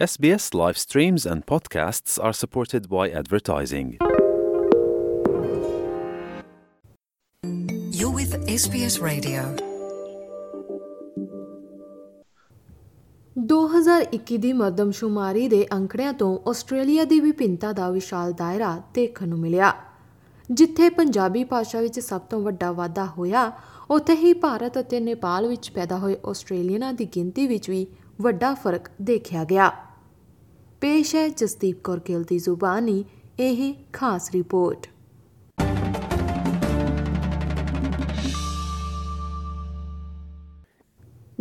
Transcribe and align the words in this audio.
SBS 0.00 0.54
live 0.54 0.78
streams 0.78 1.26
and 1.26 1.44
podcasts 1.44 2.18
are 2.18 2.32
supported 2.32 2.88
by 2.88 3.10
advertising. 3.10 3.98
You're 7.92 8.14
with 8.14 8.32
SBS 8.48 8.96
Radio. 9.02 9.42
2021 13.36 14.38
ਦੀ 14.38 14.52
ਮਰਦਮਸ਼ੁਮਾਰੀ 14.52 15.48
ਦੇ 15.48 15.66
ਅੰਕੜਿਆਂ 15.72 16.12
ਤੋਂ 16.12 16.38
Australia 16.50 17.04
ਦੀ 17.04 17.20
ਵਿਭਿੰਨਤਾ 17.20 17.72
ਦਾ 17.72 17.90
ਵਿਸ਼ਾਲ 17.90 18.32
ਦਾਇਰਾ 18.32 18.82
ਦੇਖਣ 18.94 19.28
ਨੂੰ 19.28 19.38
ਮਿਲਿਆ 19.38 19.72
ਜਿੱਥੇ 20.50 20.90
ਪੰਜਾਬੀ 20.90 21.44
ਭਾਸ਼ਾ 21.44 21.80
ਵਿੱਚ 21.80 22.00
ਸਭ 22.00 22.20
ਤੋਂ 22.20 22.40
ਵੱਡਾ 22.40 22.72
ਵਾਧਾ 22.72 23.06
ਹੋਇਆ 23.18 23.50
ਉੱਥੇ 23.90 24.16
ਹੀ 24.16 24.32
ਭਾਰਤ 24.32 24.80
ਅਤੇ 24.80 25.00
ਨੇਪਾਲ 25.00 25.48
ਵਿੱਚ 25.48 25.70
ਪੈਦਾ 25.70 25.98
ਹੋਏ 25.98 26.16
ਆਸਟ੍ਰੇਲੀਅਨਾਂ 26.26 26.92
ਦੀ 26.92 27.04
ਗਿਣਤੀ 27.16 27.46
ਵਿੱਚ 27.46 27.70
ਵੀ 27.70 27.86
ਵੱਡਾ 28.20 28.54
ਫ਼ਰਕ 28.54 28.90
ਦੇਖਿਆ 29.02 29.44
ਗਿਆ 29.44 29.70
ਪੇਸ਼ 30.80 31.16
ਹੈ 31.16 31.28
ਜਸਦੀਪ 31.28 31.80
ਕੌਰ 31.84 32.00
ਗਿੱਲ 32.08 32.22
ਦੀ 32.22 32.38
ਜ਼ੁਬਾਨੀ, 32.38 33.04
ਇਹ 33.40 33.74
ਖਾਸ 33.92 34.30
ਰਿਪੋਰਟ। 34.30 34.86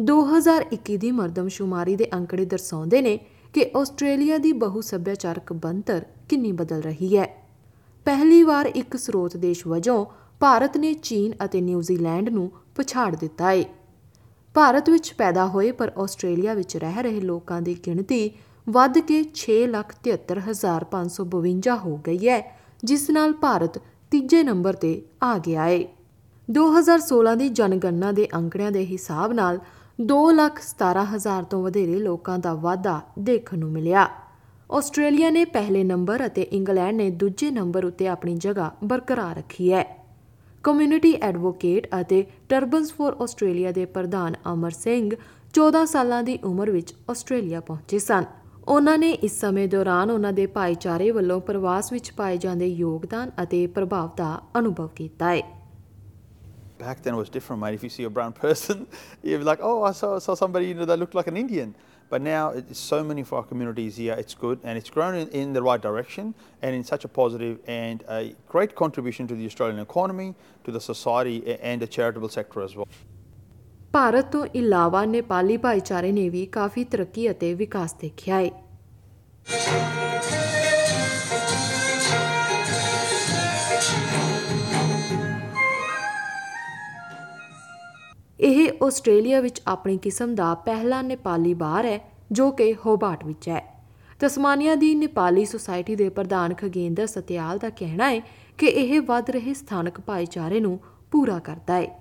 (2021) 0.01 0.97
ਦੀ 0.97 1.11
ਮਰਦਮਸ਼ੁਮਾਰੀ 1.11 1.95
ਦੇ 1.95 2.07
ਅੰਕੜੇ 2.13 2.45
ਦਰਸਾਉਂਦੇ 2.45 3.01
ਨੇ 3.01 3.17
ਕਿ 3.53 3.65
ਆਸਟ੍ਰੇਲੀਆ 3.77 4.37
ਦੀ 4.37 4.51
ਬਹੁ 4.53 4.81
ਸੱਭਿਆਚਾਰਕ 4.81 5.53
ਬਣਤਰ 5.53 6.05
ਕਿੰਨੀ 6.29 6.51
ਬਦਲ 6.51 6.81
ਰਹੀ 6.81 7.17
ਹੈ। 7.17 7.25
ਪਹਿਲੀ 8.05 8.43
ਵਾਰ 8.43 8.65
ਇੱਕ 8.65 8.97
ਸਰੋਤ 8.97 9.37
ਦੇਸ਼ 9.37 9.67
ਵਜੋਂ 9.67 10.05
ਭਾਰਤ 10.39 10.77
ਨੇ 10.77 10.93
ਚੀਨ 10.93 11.33
ਅਤੇ 11.45 11.61
ਨਿਊਜ਼ੀਲੈਂਡ 11.61 12.29
ਨੂੰ 12.29 12.51
ਪਛਾੜ 12.75 13.15
ਦਿੱਤਾ 13.15 13.51
ਹੈ 13.51 13.63
ਭਾਰਤ 14.53 14.89
ਵਿੱਚ 14.89 15.13
ਪੈਦਾ 15.13 15.47
ਹੋਏ 15.47 15.71
ਪਰ 15.71 15.91
ਆਸਟ੍ਰੇਲੀਆ 15.97 16.53
ਵਿੱਚ 16.53 16.77
ਰਹਿ 16.77 17.03
ਰਹੇ 17.03 17.21
ਲੋਕਾਂ 17.21 17.61
ਦੀ 17.61 17.77
ਗਿਣਤੀ 17.85 18.31
ਵੱਧ 18.69 18.99
ਕੇ 18.99 19.25
6,73,552 19.33 21.77
ਹੋ 21.85 21.99
ਗਈ 22.07 22.29
ਹੈ 22.29 22.55
ਜਿਸ 22.83 23.09
ਨਾਲ 23.09 23.33
ਭਾਰਤ 23.33 23.81
ਤੀਜੇ 24.11 24.43
ਨੰਬਰ 24.43 24.73
ਤੇ 24.73 25.01
ਆ 25.23 25.37
ਗਿਆ 25.37 25.63
ਹੈ 25.63 25.83
2016 26.49 27.35
ਦੀ 27.35 27.49
ਜਨਗਣਨਾ 27.49 28.11
ਦੇ 28.11 28.27
ਅੰਕੜਿਆਂ 28.35 28.71
ਦੇ 28.71 28.85
ਹਿਸਾਬ 28.85 29.33
ਨਾਲ 29.33 29.59
2,17,000 30.05 31.43
ਤੋਂ 31.43 31.63
ਵਧੇਰੇ 31.63 31.99
ਲੋਕਾਂ 31.99 32.39
ਦਾ 32.39 32.53
ਵਾਧਾ 32.53 33.01
ਦੇਖਣ 33.19 33.59
ਨੂੰ 33.59 33.71
ਮਿਲਿਆ। 33.71 34.09
ਆਸਟ੍ਰੇਲੀਆ 34.71 35.29
ਨੇ 35.29 35.45
ਪਹਿਲੇ 35.45 35.83
ਨੰਬਰ 35.83 36.25
ਅਤੇ 36.25 36.41
ਇੰਗਲੈਂਡ 36.41 36.97
ਨੇ 36.97 37.09
ਦੂਜੇ 37.09 37.51
ਨੰਬਰ 37.51 37.85
ਉੱਤੇ 37.85 38.07
ਆਪਣੀ 38.07 38.35
ਜਗ੍ਹਾ 38.35 38.75
ਬਰਕਰਾਰ 38.83 39.35
ਰੱਖੀ 39.35 39.73
ਹੈ। 39.73 40.05
ਕਮਿਊਨਿਟੀ 40.63 41.17
ਐਡਵੋਕੇਟ 41.21 41.87
ਅਤੇ 42.01 42.25
ਟਰਬਨਸ 42.49 42.93
ਫॉर 42.93 43.15
ਆਸਟ੍ਰੇਲੀਆ 43.21 43.71
ਦੇ 43.71 43.85
ਪ੍ਰਧਾਨ 43.85 44.35
ਅਮਰ 44.53 44.71
ਸਿੰਘ 44.71 45.11
14 45.53 45.85
ਸਾਲਾਂ 45.85 46.23
ਦੀ 46.23 46.39
ਉਮਰ 46.43 46.71
ਵਿੱਚ 46.71 46.95
ਆਸਟ੍ਰੇਲੀਆ 47.09 47.59
ਪਹੁੰਚੇ 47.59 47.99
ਸਨ। 47.99 48.23
ਉਹਨਾਂ 48.69 48.97
ਨੇ 48.97 49.11
ਇਸ 49.23 49.39
ਸਮੇਂ 49.39 49.67
ਦੌਰਾਨ 49.67 50.11
ਉਹਨਾਂ 50.11 50.31
ਦੇ 50.33 50.45
ਭਾਈਚਾਰੇ 50.55 51.09
ਵੱਲੋਂ 51.11 51.39
ਪ੍ਰਵਾਸ 51.41 51.91
ਵਿੱਚ 51.93 52.11
ਪਾਏ 52.17 52.37
ਜਾਂਦੇ 52.37 52.67
ਯੋਗਦਾਨ 52.67 53.31
ਅਤੇ 53.43 53.65
ਪ੍ਰਭਾਵ 53.77 54.09
ਦਾ 54.17 54.41
ਅਨੁਭਵ 54.59 54.87
ਕੀਤਾ 54.95 55.33
ਹੈ 55.35 55.41
Back 56.81 56.99
then 57.05 57.15
it 57.15 57.19
was 57.19 57.29
different, 57.31 57.59
mate. 57.61 57.73
If 57.77 57.81
you 57.85 57.89
see 57.93 58.03
a 58.07 58.09
brown 58.17 58.33
person, 58.35 58.83
you'd 59.29 59.41
be 59.41 59.47
like, 59.47 59.63
oh, 59.69 59.73
I 59.87 59.89
saw, 60.01 60.11
saw 60.25 60.35
somebody, 60.41 60.67
you 60.69 60.75
know, 60.75 60.85
they 60.91 60.95
look 61.01 61.17
like 61.17 61.29
an 61.31 61.39
Indian. 61.41 61.73
But 62.13 62.21
now 62.27 62.43
it's 62.59 62.83
so 62.91 62.99
many 63.09 63.25
for 63.31 63.39
our 63.39 63.47
communities 63.49 63.97
here. 64.03 64.15
It's 64.23 64.37
good 64.43 64.63
and 64.63 64.81
it's 64.81 64.93
grown 64.97 65.17
in, 65.21 65.27
in 65.41 65.51
the 65.57 65.63
right 65.65 65.83
direction 65.87 66.29
and 66.61 66.79
in 66.79 66.85
such 66.91 67.03
a 67.09 67.11
positive 67.17 67.57
and 67.79 68.05
a 68.19 68.21
great 68.55 68.75
contribution 68.83 69.27
to 69.33 69.39
the 69.41 69.49
Australian 69.51 69.81
economy, 69.87 70.29
to 70.67 70.77
the 70.77 70.83
society 70.87 71.35
a- 71.45 71.59
and 71.71 71.85
the 71.87 71.91
charitable 71.97 72.31
sector 72.39 72.63
as 72.69 72.77
well. 72.77 72.87
Bharat 73.93 74.31
ਤੋਂ 74.31 74.45
ਇਲਾਵਾ 74.45 75.05
ਨੇਪਾਲੀ 75.05 75.57
ਭਾਈਚਾਰੇ 75.57 76.11
ਨੇ 76.11 76.29
ਵੀ 76.29 76.45
ਕਾਫੀ 76.45 76.83
ਤਰੱਕੀ 76.83 77.31
ਅਤੇ 77.31 77.53
ਵਿਕਾਸ 77.53 77.93
ਦੇਖਿਆ 77.93 78.39
ਹੈ 78.39 78.49
ਇਹ 88.39 88.69
Australia 88.83 89.39
ਵਿੱਚ 89.41 89.61
ਆਪਣੀ 89.67 89.97
ਕਿਸਮ 89.97 90.35
ਦਾ 90.35 90.53
ਪਹਿਲਾ 90.55 91.01
ਨੇਪਾਲੀ 91.01 91.53
ਬਾਰ 91.53 91.85
ਹੈ, 91.85 91.99
ਜੋ 92.31 92.51
ਕਿ 92.51 92.75
ਹੋਬਾਰਟ 92.85 93.25
ਵਿੱਚ 93.25 93.49
ਹੈ। 93.49 93.85
ਤਸਮਾਨੀਆ 94.19 94.75
ਦੀ 94.75 94.95
ਨੇਪਾਲੀ 94.95 95.45
ਸੁਸਾਇਟੀ 95.45 95.95
ਦੇ 95.95 96.09
ਪ੍ਰਧਾਨ 96.09 96.53
ਖਗੇਂਦਰ 96.53 97.07
ਸਤਿਆਲ 97.07 97.57
ਦਾ 97.57 97.69
ਕਹਿਣਾ 97.69 98.09
ਹੈ 98.11 98.19
ਕਿ 98.57 98.65
ਇਹ 98.65 99.01
ਵੱਧ 99.01 99.29
ਰਹੇ 99.29 99.53
ਸਥਾਨਕ 99.53 99.99
ਭਾਈਚਾਰੇ 99.99 100.59
ਨੂੰ 100.59 100.79
ਪੂਰਾ 101.11 101.39
ਕਰਦਾ 101.39 101.73
ਹੈ 101.73 101.98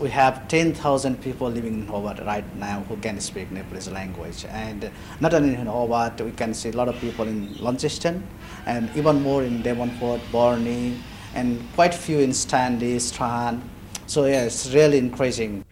We 0.00 0.10
have 0.10 0.46
10,000 0.46 1.20
people 1.20 1.50
living 1.50 1.74
in 1.74 1.86
Hobart 1.88 2.20
right 2.24 2.44
now 2.56 2.84
who 2.88 2.96
can 2.98 3.18
speak 3.18 3.50
Nepalese 3.50 3.90
language. 3.90 4.44
And 4.48 4.90
not 5.20 5.34
only 5.34 5.54
in 5.54 5.66
Hobart, 5.66 6.20
we 6.20 6.30
can 6.32 6.54
see 6.54 6.68
a 6.68 6.72
lot 6.72 6.88
of 6.88 7.00
people 7.00 7.26
in 7.26 7.56
Launceston 7.58 8.22
and 8.66 8.88
even 8.94 9.22
more 9.22 9.42
in 9.42 9.60
Devonport, 9.60 10.20
Borneo, 10.30 10.94
and 11.34 11.58
quite 11.74 11.94
few 11.94 12.20
in 12.20 12.32
Stanley, 12.32 13.00
Strahan. 13.00 13.60
So 14.06 14.26
yeah, 14.26 14.44
it's 14.44 14.72
really 14.72 14.98
increasing. 14.98 15.62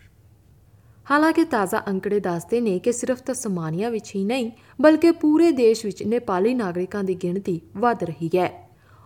ਹਾਲਾਂਕਿ 1.10 1.44
ਤਾਜ਼ਾ 1.44 1.82
ਅੰਕੜੇ 1.88 2.18
ਦੱਸਦੇ 2.20 2.60
ਨੇ 2.60 2.78
ਕਿ 2.78 2.92
ਸਿਰਫ 2.92 3.20
Tasmania 3.26 3.88
ਵਿੱਚ 3.90 4.14
ਹੀ 4.14 4.24
ਨਹੀਂ 4.24 4.50
ਬਲਕਿ 4.80 5.10
ਪੂਰੇ 5.20 5.50
ਦੇਸ਼ 5.52 5.84
ਵਿੱਚ 5.86 6.02
ਨੇਪਾਲੀ 6.02 6.54
ਨਾਗਰਿਕਾਂ 6.54 7.02
ਦੀ 7.04 7.14
ਗਿਣਤੀ 7.14 7.60
ਵਧ 7.76 8.02
ਰਹੀ 8.04 8.30
ਹੈ 8.36 8.50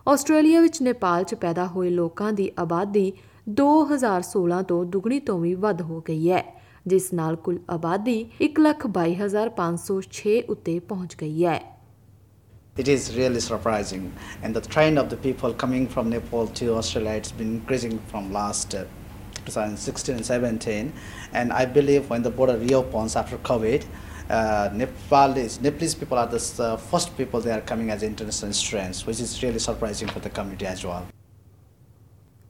ਆਸਟ੍ਰੇਲੀਆ 0.07 0.61
ਵਿੱਚ 0.61 0.81
ਨੇਪਾਲ 0.81 1.23
'ਚ 1.23 1.35
ਪੈਦਾ 1.35 1.65
ਹੋਏ 1.65 1.89
ਲੋਕਾਂ 1.89 2.31
ਦੀ 2.33 2.51
ਆਬਾਦੀ 2.59 3.11
2016 3.59 4.63
ਤੋਂ 4.67 4.83
ਦੁੱਗਣੀ 4.85 5.19
ਤੋਂ 5.27 5.39
ਵੀ 5.39 5.53
ਵੱਧ 5.65 5.81
ਹੋ 5.81 5.99
ਗਈ 6.07 6.31
ਹੈ 6.31 6.43
ਜਿਸ 6.87 7.13
ਨਾਲ 7.13 7.35
ਕੁੱਲ 7.45 7.59
ਆਬਾਦੀ 7.69 8.15
122506 8.47 10.39
ਉੱਤੇ 10.49 10.79
ਪਹੁੰਚ 10.93 11.15
ਗਈ 11.21 11.45
ਹੈ 11.45 11.59
It 12.81 12.87
is 12.87 13.05
really 13.15 13.41
surprising. 13.45 14.03
And 14.41 14.55
the 14.55 14.61
trend 14.73 14.97
of 14.97 15.07
the 15.09 15.17
people 15.17 15.53
coming 15.63 15.87
from 15.87 16.09
Nepal 16.09 16.47
to 16.59 16.67
Australia, 16.75 17.15
it's 17.21 17.33
been 17.39 17.49
increasing 17.55 17.99
from 18.11 18.31
last 18.31 18.73
uh, 18.73 18.85
2016 19.45 20.15
and 20.15 20.25
17. 20.25 20.93
And 21.33 21.51
I 21.51 21.65
believe 21.65 22.09
when 22.09 22.23
the 22.23 22.29
border 22.29 22.57
reopens 22.57 23.17
after 23.17 23.37
COVID, 23.37 23.83
uh, 24.29 24.69
Nepalese, 24.73 25.59
Nepalese 25.61 25.95
people 25.95 26.17
are 26.17 26.27
the 26.27 26.41
uh, 26.59 26.77
first 26.77 27.15
people 27.17 27.41
they 27.41 27.51
are 27.51 27.61
coming 27.61 27.91
as 27.91 28.03
international 28.03 28.53
students, 28.53 29.05
which 29.05 29.19
is 29.19 29.43
really 29.43 29.59
surprising 29.59 30.07
for 30.07 30.19
the 30.19 30.29
community 30.29 30.65
as 30.65 30.85
well. 30.85 31.05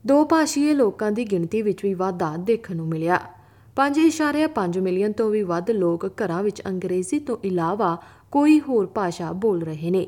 ਦੋ 0.04 0.24
ਭਾਸ਼ੀਏ 0.24 0.72
ਲੋਕਾਂ 0.74 1.10
ਦੀ 1.12 1.24
ਗਿਣਤੀ 1.24 1.60
ਵਿੱਚ 1.62 1.84
ਵੀ 1.84 1.92
ਵਾਧਾ 1.94 2.36
ਦੇਖਣ 2.36 2.76
ਨੂੰ 2.76 2.86
ਮਿਲਿਆ। 2.88 3.20
5.5 3.76 4.80
million 4.80 5.12
ਤੋਂ 5.12 5.28
ਵੀ 5.30 5.42
ਵੱਧ 5.42 5.70
ਲੋਕ 5.70 6.06
ਘਰਾਂ 6.06 6.42
ਵਿੱਚ 6.42 6.62
ਅੰਗਰੇਜ਼ੀ 6.66 7.18
ਤੋਂ 7.18 7.36
ਇਲਾਵਾ 7.44 7.96
ਕੋਈ 8.30 8.58
ਹੋਰ 8.60 8.86
ਭਾਸ਼ਾ 8.86 9.30
ਬੋਲ 9.32 9.62
ਰਹੇ 9.62 9.90
ਨੇ। 9.90 10.06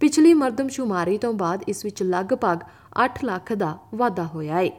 ਪਿਛਲੀ 0.00 0.34
ਮਰਦਮਸ਼ੁਮਾਰੀ 0.34 1.16
ਤੋਂ 1.18 1.32
ਬਾਅਦ 1.34 1.62
ਇਸ 1.68 1.84
ਵਿੱਚ 1.84 2.02
ਲਗਭਗ 2.02 2.60
8 3.04 3.24
ਲੱਖ 3.24 3.52
ਦਾ 3.54 3.76
ਵਾਧਾ 3.94 4.26
ਹੋਇਆ 4.26 4.60
ਹੈ 4.60 4.70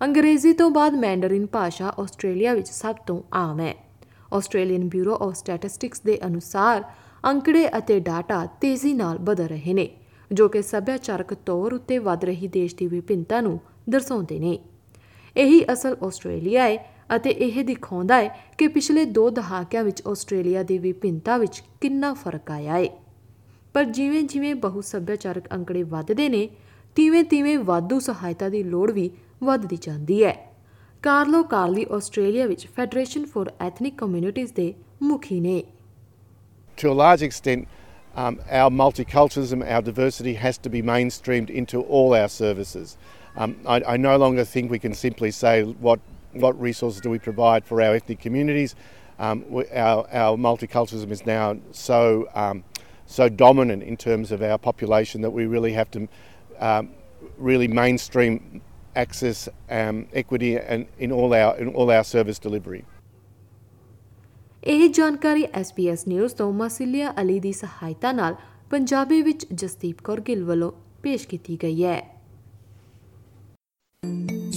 ਅੰਗਰੇਜ਼ੀ 0.00 0.52
ਤੋਂ 0.52 0.70
ਬਾਅਦ 0.70 0.94
ਮੈਂਡਰਿਨ 0.96 1.46
ਭਾਸ਼ਾ 1.46 1.92
ਆਸਟ੍ਰੇਲੀਆ 1.98 2.54
ਵਿੱਚ 2.54 2.68
ਸਭ 2.68 2.96
ਤੋਂ 3.06 3.20
ਆਮ 3.34 3.60
ਹੈ। 3.60 3.74
ਆਸਟ੍ਰੇਲੀਅਨ 4.34 4.88
ਬਿਊਰੋ 4.88 5.18
ਆਫ 5.22 5.34
ਸਟੈਟਿਸਟਿਕਸ 5.34 6.00
ਦੇ 6.00 6.18
ਅਨੁਸਾਰ 6.26 6.84
ਅੰਕੜੇ 7.24 7.68
ਅਤੇ 7.78 8.00
ਡਾਟਾ 8.00 8.44
ਤੇਜ਼ੀ 8.60 8.92
ਨਾਲ 8.94 9.18
ਬਦਲ 9.18 9.46
ਰਹੇ 9.46 9.74
ਨੇ, 9.74 9.88
ਜੋ 10.30 10.48
ਕਿ 10.48 10.62
ਸੱਭਿਆਚਾਰਕ 10.62 11.34
ਤੌਰ 11.34 11.72
ਉੱਤੇ 11.72 11.98
ਵੱਧ 11.98 12.24
ਰਹੀ 12.24 12.48
ਦੇਸ਼ 12.48 12.76
ਦੀ 12.76 12.86
ਵਿਭਿੰਨਤਾ 12.86 13.40
ਨੂੰ 13.40 13.60
ਦਰਸਾਉਂਦੇ 13.88 14.38
ਨੇ। 14.38 14.58
ਇਹੀ 15.36 15.64
ਅਸਲ 15.72 15.96
ਆਸਟ੍ਰੇਲੀਆ 16.02 16.62
ਹੈ 16.62 16.92
ਅਤੇ 17.16 17.30
ਇਹ 17.30 17.64
ਦਿਖਾਉਂਦਾ 17.64 18.16
ਹੈ 18.16 18.28
ਕਿ 18.58 18.68
ਪਿਛਲੇ 18.68 19.04
2 19.04 19.30
ਦਹਾਕਿਆਂ 19.30 19.84
ਵਿੱਚ 19.84 20.02
ਆਸਟ੍ਰੇਲੀਆ 20.06 20.62
ਦੀ 20.62 20.78
ਵਿਭਿੰਨਤਾ 20.78 21.36
ਵਿੱਚ 21.36 21.62
ਕਿੰਨਾ 21.80 22.14
ਫ਼ਰਕ 22.14 22.50
ਆਇਆ 22.50 22.78
ਹੈ 22.78 22.88
ਪਰ 23.74 23.84
ਜਿਵੇਂ-ਜਿਵੇਂ 23.84 24.54
ਬਹੁ 24.54 24.80
ਸੱਭਿਆਚਾਰਕ 24.80 25.52
ਅੰਕੜੇ 25.52 25.82
ਵੱਧਦੇ 25.82 26.28
ਨੇ 26.28 26.48
ਤਿਵੇਂ-ਤਿਵੇਂ 26.96 27.58
ਵਾਧੂ 27.58 28.00
ਸਹਾਇਤਾ 28.00 28.48
ਦੀ 28.48 28.62
ਲੋੜ 28.62 28.90
ਵੀ 28.90 29.10
ਵੱਧਦੀ 29.44 29.78
ਜਾਂਦੀ 29.80 30.24
ਹੈ। 30.24 30.56
ਕਾਰਲੋ 31.02 31.42
ਕਾਰਲੀ 31.42 31.86
ਆਸਟ੍ਰੇਲੀਆ 31.92 32.46
ਵਿੱਚ 32.46 32.66
ਫੈਡਰੇਸ਼ਨ 32.66 33.24
ਫॉर 33.24 33.44
ਐਥਨਿਕ 33.60 33.98
ਕਮਿਊਨਿਟੀਜ਼ 33.98 34.52
ਦੇ 34.52 34.74
ਮੁਖੀ 35.02 35.40
ਨੇ। 35.40 35.64
To 36.84 36.90
a 36.90 36.94
large 36.94 37.28
extent, 37.28 37.68
um, 38.16 38.36
our 38.36 38.76
multiculturalism, 38.80 39.60
our 39.60 39.86
diversity 39.88 40.34
has 40.34 40.56
to 40.66 40.74
be 40.74 40.86
mainstreamed 40.86 41.62
into 41.62 41.80
all 41.80 42.10
our 42.10 42.30
services. 42.44 42.98
Um, 43.37 43.55
I, 43.65 43.81
I 43.93 43.97
no 43.97 44.17
longer 44.17 44.43
think 44.43 44.71
we 44.71 44.79
can 44.79 44.93
simply 44.93 45.31
say 45.31 45.63
what, 45.63 45.99
what 46.33 46.59
resources 46.59 47.01
do 47.01 47.09
we 47.09 47.19
provide 47.19 47.65
for 47.65 47.81
our 47.81 47.95
ethnic 47.95 48.19
communities. 48.19 48.75
Um, 49.19 49.45
we, 49.49 49.67
our, 49.69 50.07
our 50.11 50.37
multiculturalism 50.37 51.11
is 51.11 51.25
now 51.25 51.57
so, 51.71 52.27
um, 52.33 52.63
so 53.05 53.29
dominant 53.29 53.83
in 53.83 53.95
terms 53.95 54.31
of 54.31 54.41
our 54.41 54.57
population 54.57 55.21
that 55.21 55.29
we 55.29 55.45
really 55.45 55.73
have 55.73 55.89
to 55.91 56.07
um, 56.59 56.89
really 57.37 57.67
mainstream 57.67 58.61
access, 58.95 59.47
um, 59.69 60.07
equity, 60.13 60.57
and 60.57 60.85
in 60.99 61.11
all 61.11 61.33
our 61.33 61.57
in 61.57 61.69
all 61.69 61.91
our 61.91 62.03
service 62.03 62.39
delivery. 62.39 62.83
ਇਹ 64.63 64.89
ਜਾਣਕਾਰੀ 64.89 65.45
SBS 65.59 66.03
news 66.07 66.35
ਤੋਂ 66.35 66.51
ਮਸਿਲਿਆ 66.53 67.13
ਅਲੀ 67.21 67.39
ਦੀ 67.39 67.51
ਸਹਾਇਤਾ 67.51 68.11
ਨਾਲ 68.11 68.35
ਪੰਜਾਬੀ 68.69 69.21
ਵਿੱਚ 69.21 69.45
ਜਸਦੀਪ 69.53 70.01
ਕੌਰ 70.03 70.21
ਗਿੱਲ 70.21 70.43
ਵੱਲੋਂ 70.43 70.71
ਪੇਸ਼ 71.03 71.27
ਕੀਤੀ 71.27 71.57
ਗਈ 71.63 71.83
ਹੈ 71.85 72.14